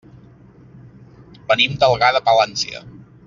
[1.51, 2.85] Venim d'Algar de Palància.